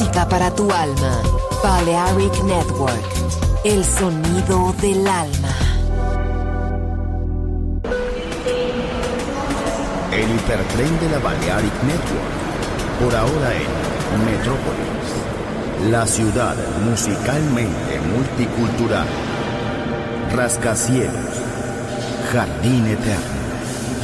[0.00, 1.20] Música para tu alma.
[1.62, 3.04] Balearic Network.
[3.64, 5.54] El sonido del alma.
[10.10, 12.30] El hipertren de la Balearic Network.
[12.98, 15.90] Por ahora en Metrópolis.
[15.90, 19.06] La ciudad musicalmente multicultural.
[20.34, 21.34] Rascacielos.
[22.32, 23.40] Jardín eterno.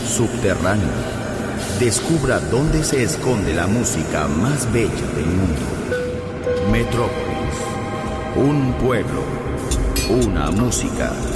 [0.06, 1.16] Subterráneo
[1.80, 5.75] descubra dónde se esconde la música más bella del mundo.
[6.70, 7.56] Metrópolis,
[8.34, 9.22] un pueblo,
[10.08, 11.35] una música.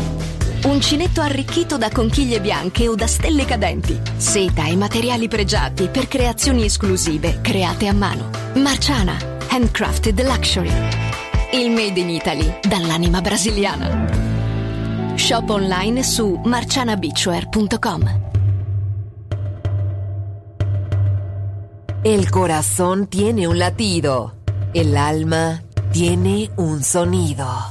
[0.63, 3.99] Uncinetto arricchito da conchiglie bianche o da stelle cadenti.
[4.15, 8.29] Seta e materiali pregiati per creazioni esclusive create a mano.
[8.55, 9.17] Marciana,
[9.49, 10.71] handcrafted luxury.
[11.53, 15.15] Il made in Italy dall'anima brasiliana.
[15.15, 18.19] Shop online su marcianabeachwear.com.
[22.03, 24.35] El corazón tiene un latido.
[24.73, 27.70] El alma tiene un sonido.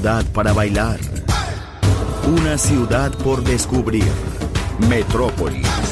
[0.00, 0.98] Ciudad para bailar.
[2.26, 4.10] Una ciudad por descubrir.
[4.88, 5.89] Metrópolis.